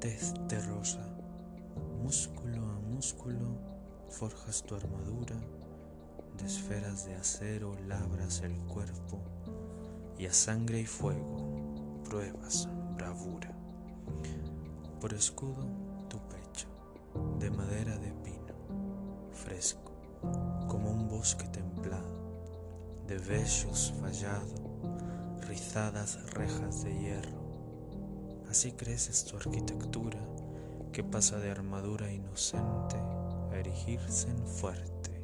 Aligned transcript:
tez 0.00 0.32
de 0.46 0.60
rosa, 0.60 1.04
músculo 2.00 2.64
a 2.70 2.78
músculo 2.78 3.58
forjas 4.08 4.62
tu 4.62 4.76
armadura, 4.76 5.34
de 6.36 6.46
esferas 6.46 7.04
de 7.04 7.16
acero 7.16 7.74
labras 7.88 8.42
el 8.42 8.56
cuerpo 8.66 9.20
y 10.16 10.26
a 10.26 10.32
sangre 10.32 10.80
y 10.80 10.86
fuego 10.86 12.00
pruebas 12.04 12.68
bravura. 12.96 13.52
Por 15.00 15.14
escudo 15.14 15.66
tu 16.08 16.18
pecho, 16.28 16.68
de 17.40 17.50
madera 17.50 17.98
de 17.98 18.12
pino, 18.22 18.54
fresco, 19.32 19.92
como 20.68 20.92
un 20.92 21.08
bosque 21.08 21.48
templado, 21.48 23.02
de 23.08 23.18
vellos 23.18 23.92
fallado, 24.00 24.54
rizadas 25.48 26.22
rejas 26.34 26.84
de 26.84 26.96
hierro. 26.96 27.37
Así 28.50 28.72
creces 28.72 29.26
tu 29.26 29.36
arquitectura 29.36 30.18
que 30.90 31.04
pasa 31.04 31.38
de 31.38 31.50
armadura 31.50 32.10
inocente 32.10 32.96
a 32.96 33.56
erigirse 33.58 34.30
en 34.30 34.46
fuerte, 34.46 35.22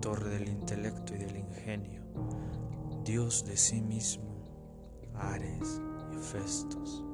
torre 0.00 0.30
del 0.30 0.48
intelecto 0.48 1.14
y 1.14 1.18
del 1.18 1.36
ingenio, 1.36 2.02
Dios 3.04 3.44
de 3.46 3.56
sí 3.56 3.80
mismo, 3.80 4.24
Ares 5.14 5.80
y 6.12 6.16
Festos. 6.16 7.04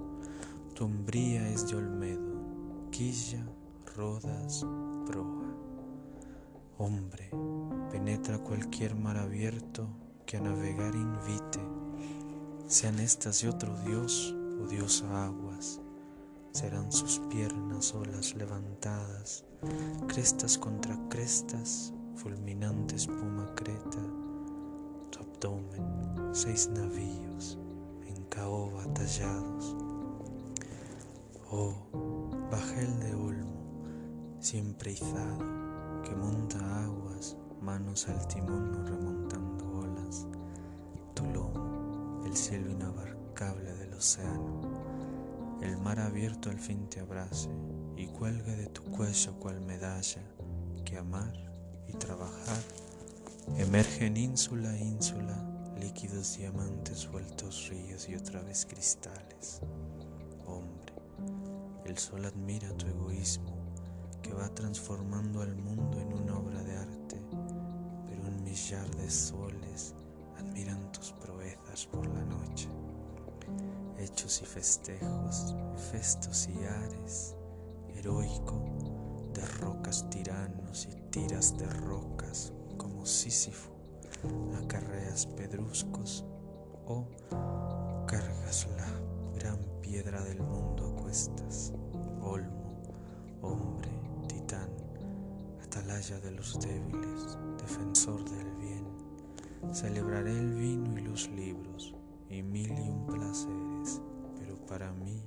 Tu 0.75 0.87
umbría 0.87 1.47
es 1.51 1.69
de 1.69 1.77
Olmedo, 1.77 2.89
Quilla, 2.91 3.47
Rodas, 3.95 4.65
Proa. 5.07 5.55
Hombre, 6.79 7.29
penetra 7.91 8.39
cualquier 8.39 8.95
mar 8.95 9.19
abierto 9.19 9.87
que 10.25 10.39
a 10.39 10.41
navegar 10.41 10.95
invite, 10.95 11.61
sean 12.67 12.99
estas 12.99 13.43
de 13.43 13.51
otro 13.51 13.79
Dios 13.85 14.35
diosa 14.71 15.27
aguas, 15.27 15.81
serán 16.53 16.93
sus 16.93 17.19
piernas 17.29 17.93
olas 17.93 18.37
levantadas, 18.37 19.45
crestas 20.07 20.57
contra 20.57 20.97
crestas, 21.09 21.93
fulminante 22.15 22.95
espuma 22.95 23.53
creta, 23.57 23.99
tu 25.11 25.19
abdomen, 25.19 26.33
seis 26.33 26.71
navíos 26.73 27.59
en 28.07 28.23
caoba 28.27 28.85
tallados. 28.95 29.77
Oh, 31.51 31.75
bajel 32.53 33.01
de 33.01 33.15
olmo, 33.15 33.83
siempre 34.39 34.93
izado, 34.93 36.03
que 36.05 36.15
monta 36.15 36.85
aguas, 36.85 37.37
manos 37.61 38.09
al 38.09 38.25
timón 38.29 38.87
remontando 38.87 39.69
olas, 39.81 40.29
tu 41.15 41.25
lomo, 41.25 42.23
el 42.25 42.37
cielo 42.37 42.71
inabarcable 42.71 43.70
océano, 44.01 45.59
el 45.61 45.77
mar 45.77 46.01
abierto 46.01 46.49
al 46.49 46.59
fin 46.59 46.89
te 46.89 47.01
abrace 47.01 47.51
y 47.99 48.07
cuelgue 48.07 48.57
de 48.57 48.67
tu 48.69 48.83
cuello 48.85 49.39
cual 49.39 49.61
medalla 49.61 50.23
que 50.87 50.97
amar 50.97 51.35
y 51.87 51.93
trabajar 51.93 52.63
emergen 53.59 54.17
ínsula 54.17 54.71
a 54.71 54.79
ínsula 54.79 55.37
líquidos 55.79 56.39
diamantes 56.39 57.11
vueltos 57.13 57.69
ríos 57.69 58.09
y 58.09 58.15
otra 58.15 58.41
vez 58.41 58.65
cristales. 58.65 59.61
Hombre, 60.47 60.95
el 61.85 61.99
sol 61.99 62.25
admira 62.25 62.75
tu 62.79 62.87
egoísmo 62.87 63.55
que 64.23 64.33
va 64.33 64.49
transformando 64.55 65.43
al 65.43 65.55
mundo 65.57 66.01
en 66.01 66.15
una 66.15 66.39
obra 66.39 66.63
de 66.63 66.75
arte, 66.75 67.21
pero 68.09 68.23
un 68.23 68.43
millar 68.45 68.91
de 68.97 69.11
soles 69.11 69.95
admiran 70.39 70.91
tus 70.91 71.13
proezas 71.13 71.85
por 71.85 72.07
la 72.07 72.25
noche. 72.25 72.71
Hechos 74.01 74.41
y 74.41 74.47
festejos, 74.47 75.55
festos 75.91 76.49
y 76.49 76.65
ares, 76.65 77.37
heroico, 77.95 78.65
de 79.35 79.45
rocas 79.61 80.09
tiranos 80.09 80.89
y 80.91 81.11
tiras 81.11 81.59
de 81.59 81.67
rocas 81.67 82.55
como 82.79 83.05
Sísifo, 83.05 83.71
acarreas 84.65 85.27
pedruscos 85.27 86.25
o 86.87 87.07
cargas 88.07 88.67
la 88.79 88.89
gran 89.39 89.59
piedra 89.83 90.25
del 90.25 90.41
mundo 90.41 90.95
a 90.97 91.03
cuestas, 91.03 91.75
olmo, 92.23 92.83
hombre, 93.43 93.91
titán, 94.29 94.71
atalaya 95.63 96.19
de 96.21 96.31
los 96.31 96.59
débiles, 96.59 97.37
defensor 97.61 98.25
del 98.31 98.51
bien, 98.57 98.87
celebraré 99.75 100.33
el 100.33 100.55
vino 100.55 100.99
y 100.99 101.03
los 101.03 101.29
libros 101.29 101.95
y 102.31 102.43
mil 102.43 102.71
y 102.71 102.89
un 102.89 103.07
placeres, 103.07 103.49
pero 103.49 103.60
para 104.71 104.93
mí 104.93 105.21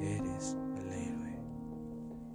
eres. 0.00 0.56